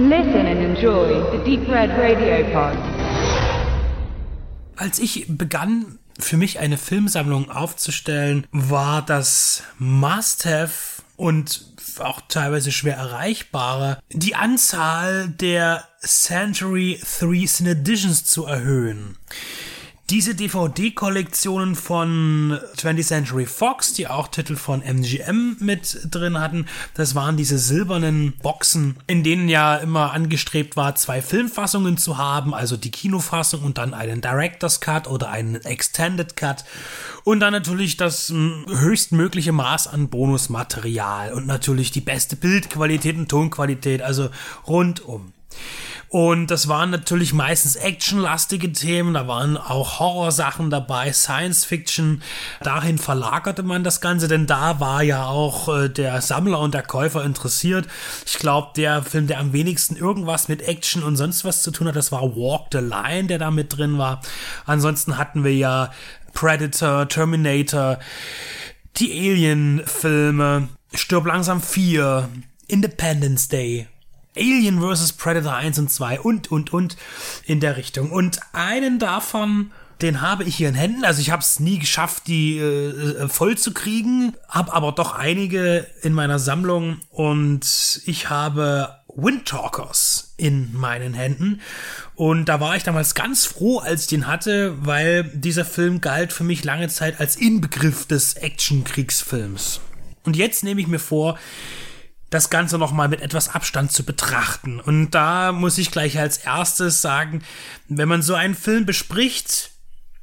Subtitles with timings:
[0.00, 2.78] Listen and enjoy the Deep Red Radio Pod.
[4.76, 11.64] Als ich begann, für mich eine Filmsammlung aufzustellen, war das Must-Have und
[11.98, 19.16] auch teilweise schwer erreichbare, die Anzahl der Century 3 Cine Editions zu erhöhen.
[20.10, 26.64] Diese DVD-Kollektionen von 20th Century Fox, die auch Titel von MGM mit drin hatten,
[26.94, 32.54] das waren diese silbernen Boxen, in denen ja immer angestrebt war, zwei Filmfassungen zu haben,
[32.54, 36.64] also die Kinofassung und dann einen Director's Cut oder einen Extended Cut
[37.24, 43.28] und dann natürlich das hm, höchstmögliche Maß an Bonusmaterial und natürlich die beste Bildqualität und
[43.28, 44.30] Tonqualität, also
[44.66, 45.34] rundum.
[46.10, 52.22] Und das waren natürlich meistens actionlastige Themen, da waren auch Horrorsachen dabei, Science Fiction.
[52.62, 56.82] Dahin verlagerte man das Ganze, denn da war ja auch äh, der Sammler und der
[56.82, 57.86] Käufer interessiert.
[58.24, 61.88] Ich glaube, der Film, der am wenigsten irgendwas mit Action und sonst was zu tun
[61.88, 64.22] hat, das war Walk the Line, der da mit drin war.
[64.64, 65.92] Ansonsten hatten wir ja
[66.32, 67.98] Predator, Terminator,
[68.96, 72.30] die Alien-Filme, Stirb langsam 4,
[72.66, 73.88] Independence Day
[74.38, 75.12] Alien vs.
[75.14, 76.96] Predator 1 und 2 und, und, und
[77.44, 78.10] in der Richtung.
[78.10, 81.04] Und einen davon, den habe ich hier in Händen.
[81.04, 85.14] Also ich habe es nie geschafft, die äh, äh voll zu kriegen, habe aber doch
[85.14, 91.60] einige in meiner Sammlung und ich habe Windtalkers in meinen Händen.
[92.14, 96.32] Und da war ich damals ganz froh, als ich den hatte, weil dieser Film galt
[96.32, 99.80] für mich lange Zeit als Inbegriff des Actionkriegsfilms.
[100.24, 101.38] Und jetzt nehme ich mir vor,
[102.30, 104.80] das Ganze nochmal mit etwas Abstand zu betrachten.
[104.80, 107.42] Und da muss ich gleich als erstes sagen,
[107.88, 109.70] wenn man so einen Film bespricht,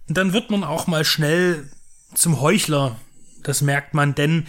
[0.07, 1.69] dann wird man auch mal schnell
[2.13, 2.95] zum Heuchler.
[3.43, 4.47] Das merkt man, denn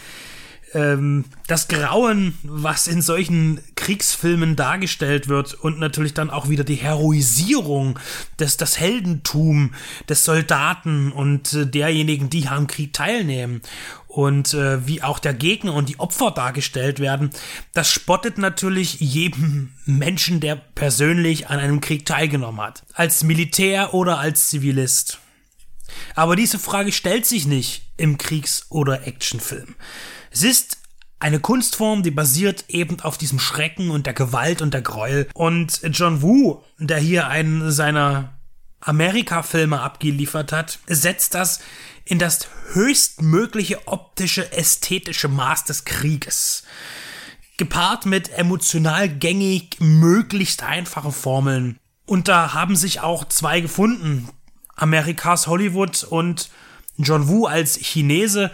[0.76, 6.74] ähm, das Grauen, was in solchen Kriegsfilmen dargestellt wird und natürlich dann auch wieder die
[6.74, 7.98] Heroisierung,
[8.38, 9.72] des, das Heldentum
[10.08, 13.62] des Soldaten und äh, derjenigen, die am Krieg teilnehmen
[14.06, 17.30] und äh, wie auch der Gegner und die Opfer dargestellt werden,
[17.72, 24.18] das spottet natürlich jedem Menschen, der persönlich an einem Krieg teilgenommen hat, als Militär oder
[24.18, 25.20] als Zivilist.
[26.14, 29.74] Aber diese Frage stellt sich nicht im Kriegs- oder Actionfilm.
[30.30, 30.78] Es ist
[31.18, 35.28] eine Kunstform, die basiert eben auf diesem Schrecken und der Gewalt und der Gräuel.
[35.34, 38.38] Und John Woo, der hier einen seiner
[38.80, 41.60] Amerika-Filme abgeliefert hat, setzt das
[42.04, 46.64] in das höchstmögliche optische, ästhetische Maß des Krieges.
[47.56, 51.78] Gepaart mit emotional gängig, möglichst einfachen Formeln.
[52.04, 54.28] Und da haben sich auch zwei gefunden.
[54.76, 56.50] Amerikas Hollywood und
[56.98, 58.50] John Woo als Chinese,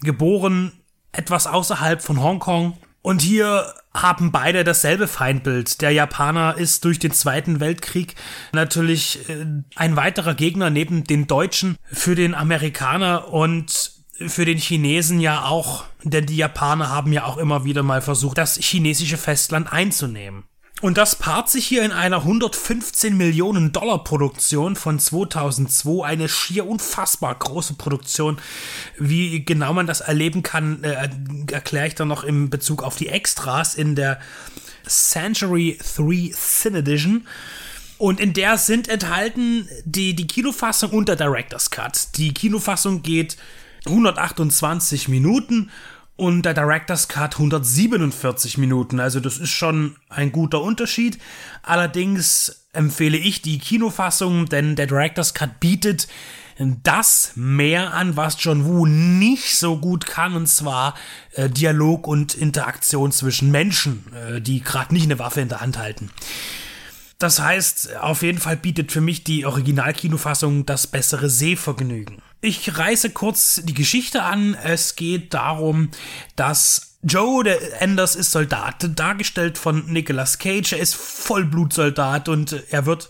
[0.00, 0.72] geboren
[1.12, 2.76] etwas außerhalb von Hongkong.
[3.02, 5.80] Und hier haben beide dasselbe Feindbild.
[5.82, 8.14] Der Japaner ist durch den Zweiten Weltkrieg
[8.52, 13.92] natürlich äh, ein weiterer Gegner neben den Deutschen für den Amerikaner und
[14.28, 18.38] für den Chinesen ja auch, denn die Japaner haben ja auch immer wieder mal versucht,
[18.38, 20.44] das chinesische Festland einzunehmen.
[20.82, 26.66] Und das paart sich hier in einer 115 Millionen Dollar Produktion von 2002, eine schier
[26.66, 28.38] unfassbar große Produktion.
[28.98, 31.08] Wie genau man das erleben kann, äh,
[31.52, 34.18] erkläre ich dann noch im Bezug auf die Extras in der
[34.84, 37.28] Century 3 Cine Edition.
[37.98, 42.16] Und in der sind enthalten die, die Kinofassung und der Director's Cut.
[42.16, 43.36] Die Kinofassung geht
[43.86, 45.70] 128 Minuten
[46.16, 49.00] und der Director's Cut 147 Minuten.
[49.00, 51.18] Also das ist schon ein guter Unterschied.
[51.62, 56.08] Allerdings empfehle ich die Kinofassung, denn der Director's Cut bietet
[56.82, 60.94] das mehr an, was John Woo nicht so gut kann, und zwar
[61.32, 65.78] äh, Dialog und Interaktion zwischen Menschen, äh, die gerade nicht eine Waffe in der Hand
[65.78, 66.10] halten.
[67.18, 72.20] Das heißt, auf jeden Fall bietet für mich die Originalkinofassung das bessere Sehvergnügen.
[72.44, 74.54] Ich reiße kurz die Geschichte an.
[74.54, 75.92] Es geht darum,
[76.34, 80.72] dass Joe, der Anders, ist Soldat, dargestellt von Nicolas Cage.
[80.72, 83.08] Er ist Vollblutsoldat und er wird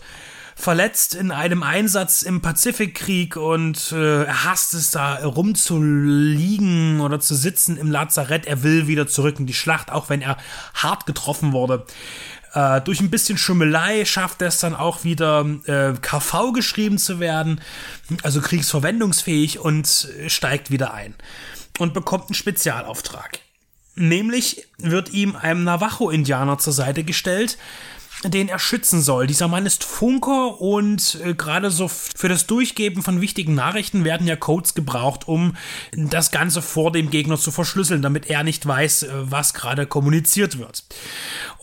[0.55, 7.33] verletzt in einem Einsatz im Pazifikkrieg und äh, er hasst es da rumzuliegen oder zu
[7.33, 8.45] sitzen im Lazarett.
[8.45, 10.37] Er will wieder zurück in die Schlacht, auch wenn er
[10.75, 11.87] hart getroffen wurde.
[12.53, 17.19] Äh, durch ein bisschen Schummelei schafft er es dann auch wieder, äh, KV geschrieben zu
[17.19, 17.61] werden,
[18.21, 21.15] also kriegsverwendungsfähig und steigt wieder ein
[21.79, 23.39] und bekommt einen Spezialauftrag.
[23.95, 27.57] Nämlich wird ihm einem Navajo-Indianer zur Seite gestellt,
[28.23, 29.27] den er schützen soll.
[29.27, 34.27] Dieser Mann ist Funker und äh, gerade so für das Durchgeben von wichtigen Nachrichten werden
[34.27, 35.55] ja Codes gebraucht, um
[35.91, 40.57] das Ganze vor dem Gegner zu verschlüsseln, damit er nicht weiß, äh, was gerade kommuniziert
[40.57, 40.85] wird.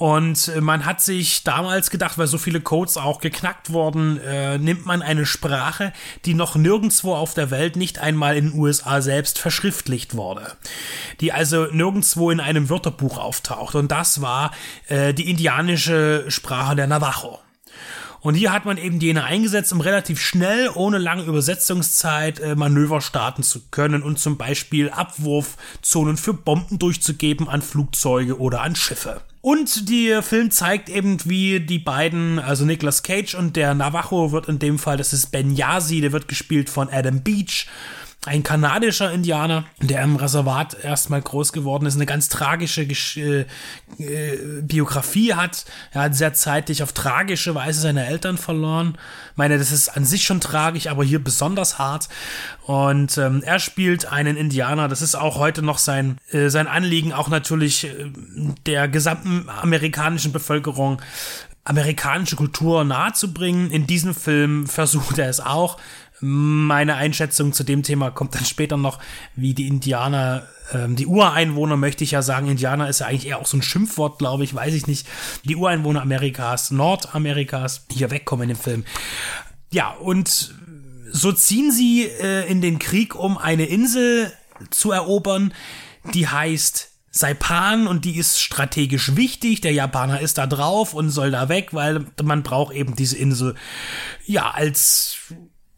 [0.01, 4.87] Und man hat sich damals gedacht, weil so viele Codes auch geknackt wurden, äh, nimmt
[4.87, 5.93] man eine Sprache,
[6.25, 10.57] die noch nirgendwo auf der Welt, nicht einmal in den USA selbst verschriftlicht wurde.
[11.21, 13.75] Die also nirgendwo in einem Wörterbuch auftaucht.
[13.75, 14.53] Und das war
[14.89, 17.39] äh, die indianische Sprache der Navajo.
[18.21, 23.03] Und hier hat man eben jene eingesetzt, um relativ schnell, ohne lange Übersetzungszeit, äh, Manöver
[23.03, 29.21] starten zu können und zum Beispiel Abwurfzonen für Bomben durchzugeben an Flugzeuge oder an Schiffe.
[29.43, 34.49] Und der Film zeigt eben, wie die beiden, also Nicolas Cage und der Navajo wird
[34.49, 37.67] in dem Fall, das ist Ben Yasi, der wird gespielt von Adam Beach
[38.27, 43.47] ein kanadischer Indianer, der im Reservat erstmal groß geworden ist, eine ganz tragische Gesch äh,
[43.99, 45.65] äh, Biografie hat.
[45.93, 48.99] Er hat sehr zeitig auf tragische Weise seine Eltern verloren.
[49.31, 52.11] Ich meine, das ist an sich schon tragisch, aber hier besonders hart.
[52.67, 54.89] Und ähm, er spielt einen Indianer.
[54.89, 58.11] Das ist auch heute noch sein, äh, sein Anliegen, auch natürlich äh,
[58.67, 61.01] der gesamten amerikanischen Bevölkerung
[61.65, 63.71] amerikanische Kultur nahezubringen.
[63.71, 65.79] In diesem Film versucht er es auch.
[66.21, 68.99] Meine Einschätzung zu dem Thema kommt dann später noch,
[69.37, 73.39] wie die Indianer, ähm, die Ureinwohner möchte ich ja sagen, Indianer ist ja eigentlich eher
[73.39, 75.07] auch so ein Schimpfwort, glaube ich, weiß ich nicht.
[75.45, 78.85] Die Ureinwohner Amerikas, Nordamerikas, hier wegkommen in dem Film.
[79.73, 80.55] Ja, und
[81.13, 84.33] so ziehen sie äh, in den Krieg, um eine Insel
[84.71, 85.55] zu erobern,
[86.15, 89.61] die heißt Saipan und die ist strategisch wichtig.
[89.61, 93.57] Der Japaner ist da drauf und soll da weg, weil man braucht eben diese Insel
[94.27, 95.19] ja als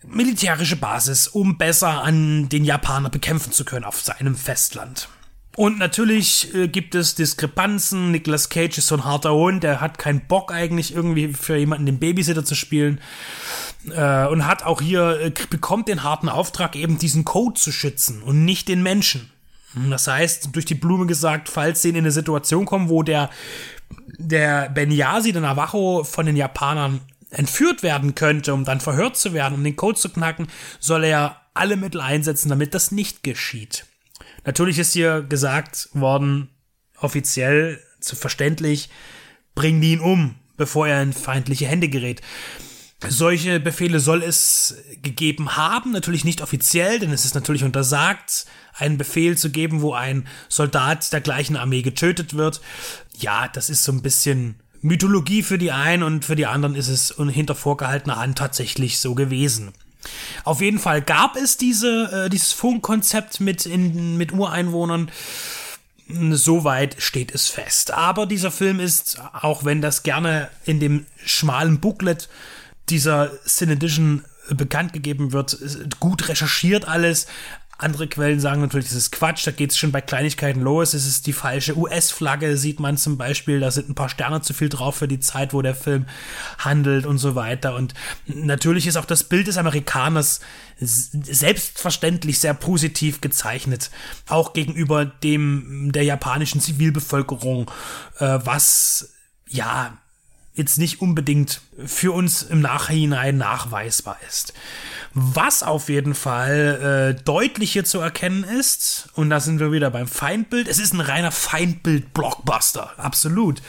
[0.06, 5.08] militärische Basis, um besser an den Japaner bekämpfen zu können auf seinem Festland.
[5.54, 8.10] Und natürlich äh, gibt es Diskrepanzen.
[8.10, 11.84] Nicolas Cage ist so ein harter Hund, der hat keinen Bock eigentlich irgendwie für jemanden
[11.84, 13.00] den Babysitter zu spielen.
[13.90, 18.22] Äh, und hat auch hier, äh, bekommt den harten Auftrag, eben diesen Code zu schützen
[18.22, 19.30] und nicht den Menschen.
[19.88, 23.30] Das heißt, durch die Blume gesagt, falls sie in eine Situation kommen, wo der,
[24.18, 27.00] der Benyasi, der Navajo, von den Japanern
[27.32, 30.46] entführt werden könnte, um dann verhört zu werden, um den Code zu knacken,
[30.78, 33.86] soll er alle Mittel einsetzen, damit das nicht geschieht.
[34.44, 36.50] Natürlich ist hier gesagt worden,
[36.98, 38.90] offiziell, zu verständlich,
[39.54, 42.20] bringen die ihn um, bevor er in feindliche Hände gerät.
[43.08, 48.96] Solche Befehle soll es gegeben haben, natürlich nicht offiziell, denn es ist natürlich untersagt, einen
[48.96, 52.60] Befehl zu geben, wo ein Soldat der gleichen Armee getötet wird.
[53.18, 56.88] Ja, das ist so ein bisschen Mythologie für die einen und für die anderen ist
[56.88, 59.72] es hinter vorgehaltener Hand tatsächlich so gewesen.
[60.44, 65.10] Auf jeden Fall gab es diese, äh, dieses Funkkonzept mit, in, mit Ureinwohnern.
[66.08, 67.92] Soweit steht es fest.
[67.92, 72.28] Aber dieser Film ist, auch wenn das gerne in dem schmalen Booklet
[72.88, 75.56] dieser Cine Edition bekannt gegeben wird,
[76.00, 77.26] gut recherchiert alles,
[77.82, 80.94] andere Quellen sagen natürlich, das ist Quatsch, da geht es schon bei Kleinigkeiten los.
[80.94, 84.54] Es ist die falsche US-Flagge, sieht man zum Beispiel, da sind ein paar Sterne zu
[84.54, 86.06] viel drauf für die Zeit, wo der Film
[86.58, 87.74] handelt und so weiter.
[87.74, 87.94] Und
[88.26, 90.40] natürlich ist auch das Bild des Amerikaners
[90.78, 93.90] selbstverständlich sehr positiv gezeichnet,
[94.28, 97.70] auch gegenüber dem der japanischen Zivilbevölkerung,
[98.18, 99.14] äh, was
[99.48, 99.98] ja
[100.54, 104.52] jetzt nicht unbedingt für uns im Nachhinein nachweisbar ist.
[105.14, 109.90] Was auf jeden Fall äh, deutlich hier zu erkennen ist, und da sind wir wieder
[109.90, 113.62] beim Feindbild, es ist ein reiner Feindbild-Blockbuster, absolut.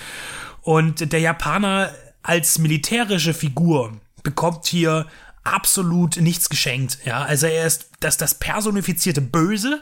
[0.62, 5.08] Und der Japaner als militärische Figur bekommt hier
[5.44, 7.00] absolut nichts geschenkt.
[7.06, 9.82] Ja, also er ist das, das personifizierte Böse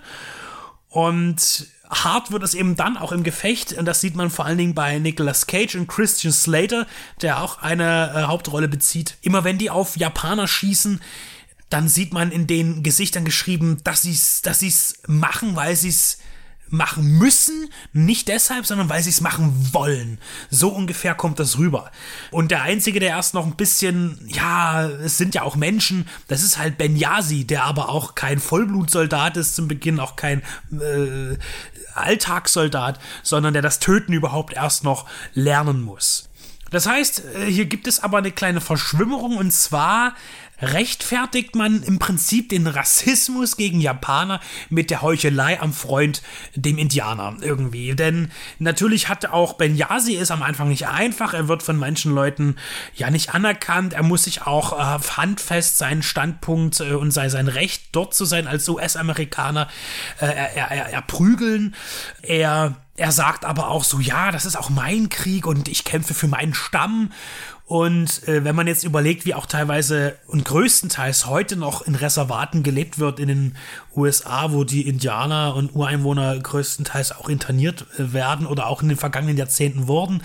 [0.89, 4.57] und hart wird es eben dann auch im Gefecht, und das sieht man vor allen
[4.57, 6.87] Dingen bei Nicolas Cage und Christian Slater,
[7.21, 9.17] der auch eine äh, Hauptrolle bezieht.
[9.21, 11.01] Immer wenn die auf Japaner schießen,
[11.69, 16.17] dann sieht man in den Gesichtern geschrieben, dass sie dass sie's machen, weil sie es
[16.71, 20.17] machen müssen, nicht deshalb, sondern weil sie es machen wollen.
[20.49, 21.91] So ungefähr kommt das rüber.
[22.31, 26.43] Und der Einzige, der erst noch ein bisschen, ja, es sind ja auch Menschen, das
[26.43, 31.37] ist halt Ben Yasi, der aber auch kein Vollblutsoldat ist zum Beginn, auch kein äh,
[31.95, 36.29] Alltagssoldat, sondern der das Töten überhaupt erst noch lernen muss.
[36.71, 40.15] Das heißt, äh, hier gibt es aber eine kleine Verschwimmerung und zwar
[40.61, 44.39] rechtfertigt man im Prinzip den Rassismus gegen Japaner
[44.69, 46.21] mit der Heuchelei am Freund,
[46.55, 47.95] dem Indianer irgendwie.
[47.95, 51.33] Denn natürlich hat auch Ben Yasi es am Anfang nicht einfach.
[51.33, 52.55] Er wird von manchen Leuten
[52.95, 53.93] ja nicht anerkannt.
[53.93, 58.25] Er muss sich auch äh, handfest seinen Standpunkt äh, und sein, sein Recht dort zu
[58.25, 59.67] sein als US-Amerikaner
[60.19, 61.75] äh, er, er, er prügeln.
[62.21, 66.13] Er er sagt aber auch so, ja, das ist auch mein Krieg und ich kämpfe
[66.13, 67.11] für meinen Stamm
[67.71, 72.63] Und äh, wenn man jetzt überlegt, wie auch teilweise und größtenteils heute noch in Reservaten
[72.63, 73.55] gelebt wird in den
[73.95, 78.97] USA, wo die Indianer und Ureinwohner größtenteils auch interniert äh, werden oder auch in den
[78.97, 80.21] vergangenen Jahrzehnten wurden,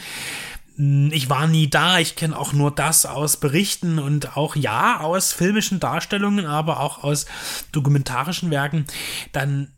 [0.75, 4.99] hm, ich war nie da, ich kenne auch nur das aus Berichten und auch ja
[4.99, 7.27] aus filmischen Darstellungen, aber auch aus
[7.71, 8.87] dokumentarischen Werken,
[9.31, 9.71] dann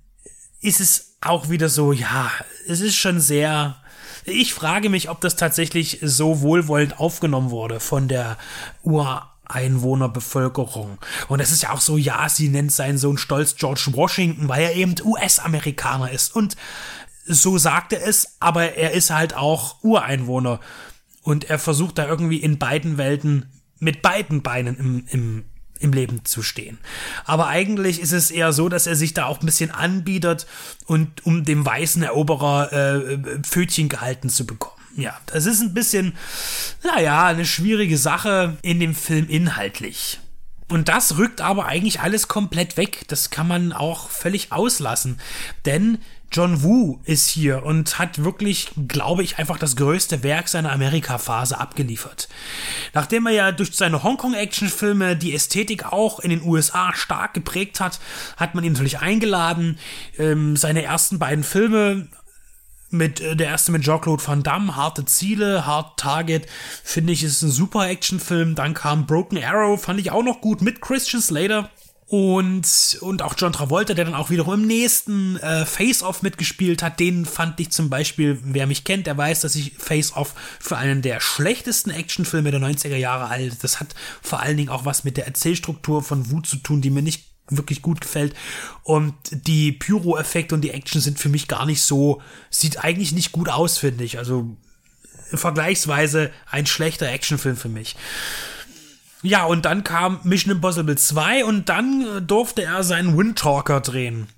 [0.63, 2.31] ist es auch wieder so, ja,
[2.67, 3.77] es ist schon sehr.
[4.31, 8.39] Ich frage mich, ob das tatsächlich so wohlwollend aufgenommen wurde von der
[8.83, 10.99] Ureinwohnerbevölkerung.
[11.29, 14.63] Und es ist ja auch so, ja, sie nennt seinen Sohn stolz George Washington, weil
[14.63, 16.35] er eben US-Amerikaner ist.
[16.35, 16.57] Und
[17.25, 20.61] so sagt er es, aber er ist halt auch Ureinwohner.
[21.23, 25.45] Und er versucht da irgendwie in beiden Welten mit beiden Beinen im, im
[25.81, 26.79] im Leben zu stehen.
[27.25, 30.47] Aber eigentlich ist es eher so, dass er sich da auch ein bisschen anbietet
[30.87, 34.77] und um dem weißen Eroberer äh, Pfötchen gehalten zu bekommen.
[34.97, 36.17] Ja, das ist ein bisschen,
[36.83, 40.19] naja, eine schwierige Sache in dem Film inhaltlich.
[40.69, 43.05] Und das rückt aber eigentlich alles komplett weg.
[43.09, 45.19] Das kann man auch völlig auslassen.
[45.65, 45.99] Denn
[46.31, 51.59] John Woo ist hier und hat wirklich, glaube ich, einfach das größte Werk seiner Amerika-Phase
[51.59, 52.29] abgeliefert.
[52.93, 57.99] Nachdem er ja durch seine Hongkong-Actionfilme die Ästhetik auch in den USA stark geprägt hat,
[58.37, 59.79] hat man ihn natürlich eingeladen.
[60.19, 62.09] Ähm, seine ersten beiden Filme
[62.91, 66.47] mit äh, der erste mit Jean-Claude Van Damme, Harte Ziele, Hard Target,
[66.85, 68.55] finde ich, ist ein super Actionfilm.
[68.55, 71.71] Dann kam Broken Arrow, fand ich auch noch gut mit Christian Slater.
[72.11, 76.99] Und, und auch John Travolta, der dann auch wiederum im nächsten äh, Face-Off mitgespielt hat,
[77.01, 81.03] den fand ich zum Beispiel, wer mich kennt, der weiß, dass ich Face-Off für einen
[81.03, 83.57] der schlechtesten Actionfilme der 90er Jahre halte.
[83.61, 86.89] Das hat vor allen Dingen auch was mit der Erzählstruktur von Wut zu tun, die
[86.89, 88.35] mir nicht wirklich gut gefällt.
[88.85, 93.33] Und die Pyro-Effekte und die Action sind für mich gar nicht so, sieht eigentlich nicht
[93.33, 94.17] gut aus, finde ich.
[94.17, 94.57] Also
[95.35, 97.97] vergleichsweise ein schlechter Actionfilm für mich.
[99.23, 104.29] Ja, und dann kam Mission Impossible 2 und dann äh, durfte er seinen Windtalker drehen.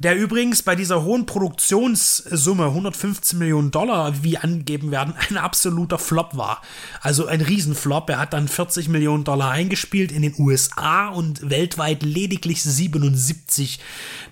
[0.00, 6.38] Der übrigens bei dieser hohen Produktionssumme 115 Millionen Dollar, wie angegeben werden, ein absoluter Flop
[6.38, 6.62] war.
[7.02, 8.08] Also ein Riesenflop.
[8.08, 13.78] Er hat dann 40 Millionen Dollar eingespielt in den USA und weltweit lediglich 77.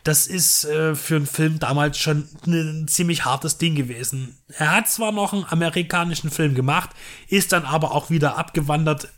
[0.04, 4.38] Das ist äh, für einen Film damals schon ein ziemlich hartes Ding gewesen.
[4.56, 6.90] Er hat zwar noch einen amerikanischen Film gemacht,
[7.28, 9.08] ist dann aber auch wieder abgewandert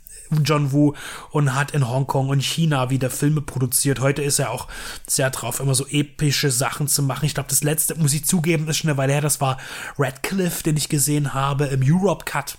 [0.44, 0.94] John Woo
[1.30, 4.00] und hat in Hongkong und China wieder Filme produziert.
[4.00, 4.68] Heute ist er auch
[5.06, 7.26] sehr drauf, immer so epische Sachen zu machen.
[7.26, 9.58] Ich glaube, das letzte, muss ich zugeben, ist schon eine Weile her, das war
[9.99, 12.56] Radcliffe, den ich gesehen habe im Europe Cut.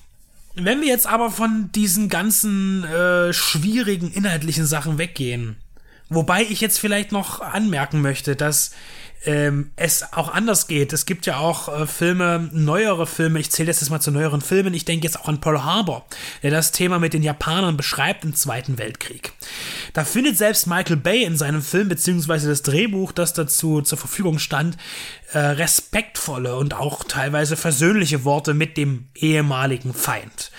[0.55, 5.55] Wenn wir jetzt aber von diesen ganzen äh, schwierigen inhaltlichen Sachen weggehen,
[6.09, 8.71] wobei ich jetzt vielleicht noch anmerken möchte, dass
[9.23, 10.93] ähm, es auch anders geht.
[10.93, 14.41] Es gibt ja auch äh, Filme, neuere Filme, ich zähle das jetzt mal zu neueren
[14.41, 16.05] Filmen, ich denke jetzt auch an Pearl Harbor,
[16.41, 19.33] der das Thema mit den Japanern beschreibt im Zweiten Weltkrieg.
[19.93, 24.39] Da findet selbst Michael Bay in seinem Film, beziehungsweise das Drehbuch, das dazu zur Verfügung
[24.39, 24.77] stand,
[25.33, 30.51] äh, respektvolle und auch teilweise versöhnliche Worte mit dem ehemaligen Feind.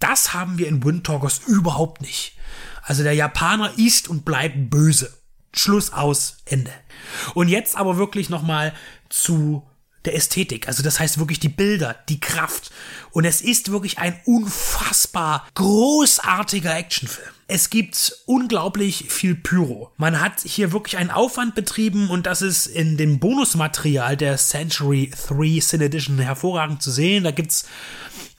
[0.00, 2.36] Das haben wir in Wind Talkers überhaupt nicht.
[2.82, 5.17] Also der Japaner ist und bleibt böse.
[5.52, 6.72] Schluss aus, Ende.
[7.34, 8.74] Und jetzt aber wirklich nochmal
[9.08, 9.62] zu
[10.04, 10.68] der Ästhetik.
[10.68, 12.70] Also das heißt wirklich die Bilder, die Kraft.
[13.10, 17.28] Und es ist wirklich ein unfassbar großartiger Actionfilm.
[17.46, 19.90] Es gibt unglaublich viel Pyro.
[19.96, 25.10] Man hat hier wirklich einen Aufwand betrieben und das ist in dem Bonusmaterial der Century
[25.28, 27.24] 3 Sin Edition hervorragend zu sehen.
[27.24, 27.66] Da gibt's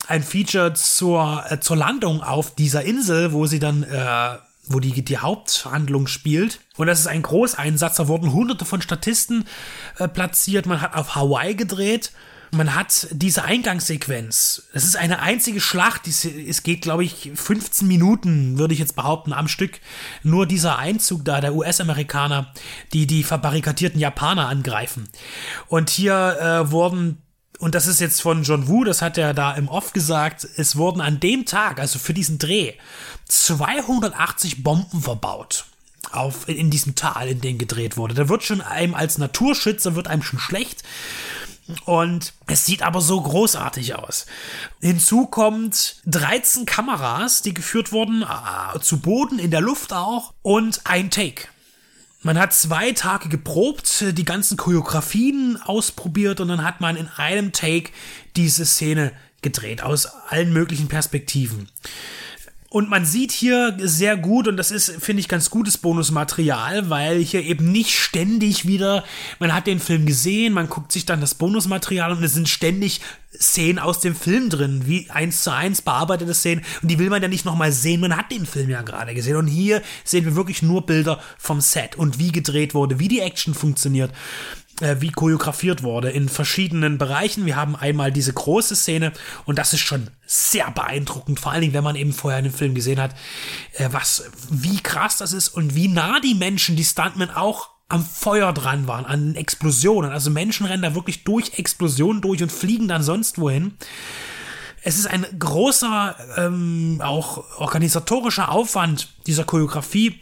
[0.07, 4.37] ein Feature zur, äh, zur Landung auf dieser Insel, wo sie dann äh,
[4.69, 6.61] wo die, die Haupthandlung spielt.
[6.77, 7.97] Und das ist ein Großeinsatz.
[7.97, 9.45] Da wurden hunderte von Statisten
[9.97, 10.65] äh, platziert.
[10.67, 12.11] Man hat auf Hawaii gedreht.
[12.51, 14.69] Man hat diese Eingangssequenz.
[14.73, 16.07] Es ist eine einzige Schlacht.
[16.07, 19.79] Es geht, glaube ich, 15 Minuten, würde ich jetzt behaupten, am Stück.
[20.23, 22.51] Nur dieser Einzug da der US-Amerikaner,
[22.93, 25.09] die die verbarrikadierten Japaner angreifen.
[25.67, 27.21] Und hier äh, wurden
[27.59, 30.77] und das ist jetzt von John Woo, das hat er da im Off gesagt, es
[30.77, 32.73] wurden an dem Tag, also für diesen Dreh,
[33.27, 35.65] 280 Bomben verbaut.
[36.11, 38.15] Auf, in diesem Tal, in dem gedreht wurde.
[38.15, 40.81] Da wird schon einem als Naturschützer wird einem schon schlecht.
[41.85, 44.25] Und es sieht aber so großartig aus.
[44.79, 50.81] Hinzu kommt 13 Kameras, die geführt wurden, äh, zu Boden, in der Luft auch, und
[50.85, 51.47] ein Take.
[52.21, 57.53] Man hat zwei Tage geprobt, die ganzen Choreografien ausprobiert und dann hat man in einem
[57.53, 57.91] Take
[58.35, 61.69] diese Szene gedreht aus allen möglichen Perspektiven.
[62.71, 67.19] Und man sieht hier sehr gut, und das ist, finde ich, ganz gutes Bonusmaterial, weil
[67.19, 69.03] hier eben nicht ständig wieder,
[69.39, 73.01] man hat den Film gesehen, man guckt sich dann das Bonusmaterial und es sind ständig
[73.33, 76.63] Szenen aus dem Film drin, wie eins zu eins bearbeitete Szenen.
[76.81, 79.35] Und die will man ja nicht nochmal sehen, man hat den Film ja gerade gesehen.
[79.35, 83.19] Und hier sehen wir wirklich nur Bilder vom Set und wie gedreht wurde, wie die
[83.19, 84.11] Action funktioniert
[84.81, 87.45] äh, wie choreografiert wurde in verschiedenen Bereichen.
[87.45, 89.11] Wir haben einmal diese große Szene
[89.45, 92.75] und das ist schon sehr beeindruckend, vor allen Dingen, wenn man eben vorher einen Film
[92.75, 93.15] gesehen hat,
[93.73, 98.05] äh, was, wie krass das ist und wie nah die Menschen, die Stuntmen auch am
[98.05, 100.11] Feuer dran waren, an Explosionen.
[100.11, 103.73] Also Menschen rennen da wirklich durch Explosionen durch und fliegen dann sonst wohin.
[104.81, 110.19] Es ist ein großer, ähm, auch organisatorischer Aufwand dieser Choreografie,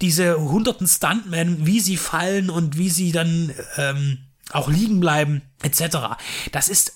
[0.00, 4.18] diese hunderten Stuntmen, wie sie fallen und wie sie dann ähm,
[4.50, 6.16] auch liegen bleiben, etc.
[6.50, 6.94] Das ist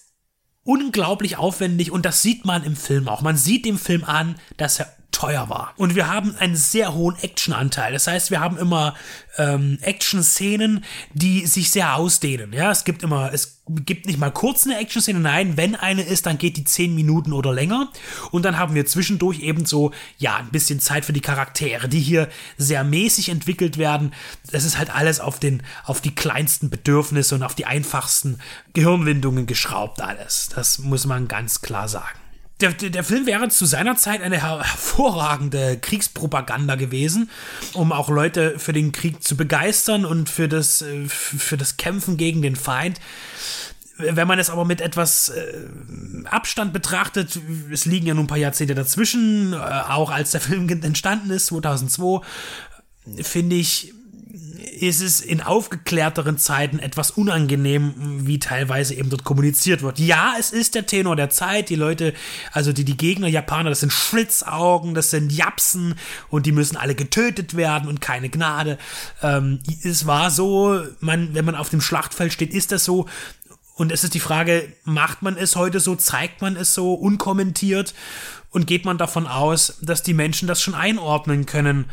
[0.64, 3.22] unglaublich aufwendig und das sieht man im Film auch.
[3.22, 5.72] Man sieht dem Film an, dass er teuer war.
[5.78, 7.94] Und wir haben einen sehr hohen Action-Anteil.
[7.94, 8.94] Das heißt, wir haben immer
[9.38, 12.52] ähm, Action-Szenen, die sich sehr ausdehnen.
[12.52, 15.18] Ja, es gibt immer, es gibt nicht mal kurz eine Action-Szene.
[15.18, 17.90] Nein, wenn eine ist, dann geht die zehn Minuten oder länger.
[18.30, 22.00] Und dann haben wir zwischendurch eben so, ja, ein bisschen Zeit für die Charaktere, die
[22.00, 24.12] hier sehr mäßig entwickelt werden.
[24.52, 28.38] Das ist halt alles auf den, auf die kleinsten Bedürfnisse und auf die einfachsten
[28.74, 30.50] Gehirnwindungen geschraubt alles.
[30.54, 32.25] Das muss man ganz klar sagen
[32.60, 37.30] der, der Film wäre zu seiner Zeit eine hervorragende Kriegspropaganda gewesen,
[37.74, 42.16] um auch Leute für den Krieg zu begeistern und für das, äh, für das Kämpfen
[42.16, 42.98] gegen den Feind.
[43.98, 45.66] Wenn man es aber mit etwas äh,
[46.26, 47.38] Abstand betrachtet,
[47.70, 51.46] es liegen ja nun ein paar Jahrzehnte dazwischen, äh, auch als der Film entstanden ist,
[51.46, 52.20] 2002,
[53.22, 53.92] finde ich,
[54.76, 59.98] ist es in aufgeklärteren Zeiten etwas unangenehm, wie teilweise eben dort kommuniziert wird.
[59.98, 61.70] Ja, es ist der Tenor der Zeit.
[61.70, 62.12] Die Leute,
[62.52, 65.94] also die, die Gegner Japaner, das sind Schlitzaugen, das sind Japsen
[66.28, 68.78] und die müssen alle getötet werden und keine Gnade.
[69.22, 73.06] Ähm, es war so, man, wenn man auf dem Schlachtfeld steht, ist das so.
[73.76, 77.94] Und es ist die Frage, macht man es heute so, zeigt man es so unkommentiert
[78.50, 81.86] und geht man davon aus, dass die Menschen das schon einordnen können,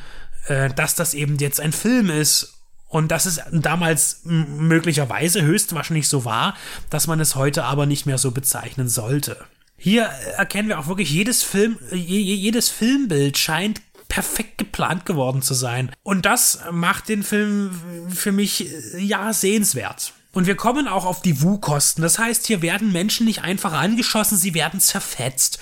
[0.47, 2.62] äh, dass das eben jetzt ein Film ist
[2.93, 6.55] und dass es damals möglicherweise höchstwahrscheinlich so war,
[6.91, 9.43] dass man es heute aber nicht mehr so bezeichnen sollte.
[9.75, 10.03] Hier
[10.37, 15.91] erkennen wir auch wirklich jedes Film, jedes Filmbild scheint perfekt geplant geworden zu sein.
[16.03, 17.71] Und das macht den Film
[18.13, 20.13] für mich ja sehenswert.
[20.33, 22.01] Und wir kommen auch auf die Wu-Kosten.
[22.01, 25.59] Das heißt, hier werden Menschen nicht einfach angeschossen, sie werden zerfetzt.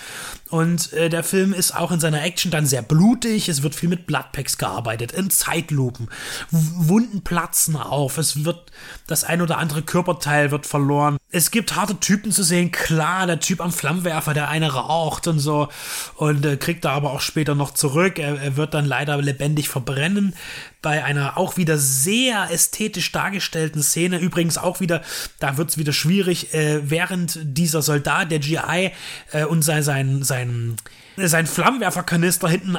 [0.49, 3.49] Und äh, der Film ist auch in seiner Action dann sehr blutig.
[3.49, 6.09] Es wird viel mit Bloodpacks gearbeitet, in Zeitlupen.
[6.51, 8.17] Wunden platzen auf.
[8.17, 8.71] Es wird
[9.07, 11.17] das ein oder andere Körperteil wird verloren.
[11.31, 12.71] Es gibt harte Typen zu sehen.
[12.71, 15.67] Klar, der Typ am Flammenwerfer, der eine raucht und so.
[16.15, 18.19] Und äh, kriegt er aber auch später noch zurück.
[18.19, 20.33] Er, er wird dann leider lebendig verbrennen
[20.81, 24.19] bei einer auch wieder sehr ästhetisch dargestellten Szene.
[24.19, 25.01] Übrigens auch wieder,
[25.39, 28.91] da wird es wieder schwierig, äh, während dieser Soldat, der GI,
[29.31, 30.77] äh, und sein, sein, sein,
[31.17, 32.77] sein Flammenwerferkanister hinten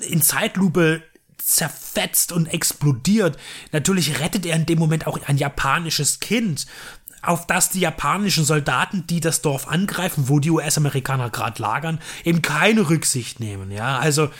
[0.00, 1.02] in Zeitlupe
[1.38, 3.38] zerfetzt und explodiert.
[3.70, 6.66] Natürlich rettet er in dem Moment auch ein japanisches Kind,
[7.22, 12.42] auf das die japanischen Soldaten, die das Dorf angreifen, wo die US-Amerikaner gerade lagern, eben
[12.42, 13.70] keine Rücksicht nehmen.
[13.70, 14.30] Ja, also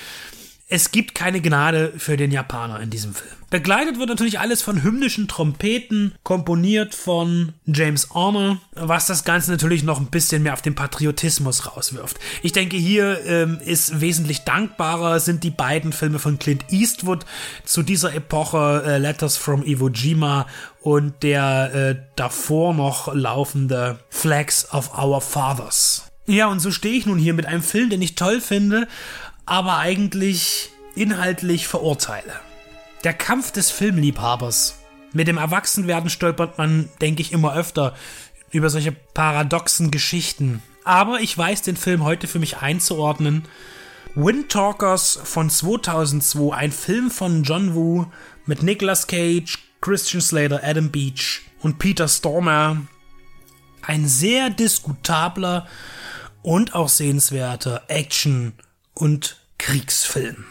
[0.75, 3.31] es gibt keine Gnade für den Japaner in diesem Film.
[3.49, 9.85] Begleitet wird natürlich alles von hymnischen Trompeten, komponiert von James Horner, was das Ganze natürlich
[9.85, 12.19] noch ein bisschen mehr auf den Patriotismus rauswirft.
[12.43, 17.25] Ich denke, hier ähm, ist wesentlich dankbarer sind die beiden Filme von Clint Eastwood
[17.65, 20.49] zu dieser Epoche äh, Letters from Iwo Jima
[20.81, 26.11] und der äh, davor noch laufende Flags of Our Fathers.
[26.27, 28.89] Ja, und so stehe ich nun hier mit einem Film, den ich toll finde,
[29.47, 32.33] aber eigentlich inhaltlich verurteile.
[33.05, 34.79] Der Kampf des Filmliebhabers.
[35.13, 37.95] Mit dem Erwachsenwerden stolpert man, denke ich, immer öfter
[38.51, 40.63] über solche paradoxen Geschichten.
[40.85, 43.45] Aber ich weiß den Film heute für mich einzuordnen.
[44.15, 48.07] Wind Talkers von 2002, ein Film von John Woo
[48.47, 52.83] mit Nicolas Cage, Christian Slater, Adam Beach und Peter Stormer.
[53.83, 55.67] Ein sehr diskutabler
[56.43, 58.55] und auch sehenswerter Action-
[58.95, 60.47] und Kriegsfilm.